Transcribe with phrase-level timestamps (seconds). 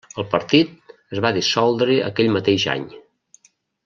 [0.21, 2.89] El partit es va dissoldre aquell mateix any.